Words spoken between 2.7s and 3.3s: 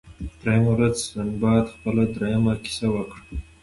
وکړه.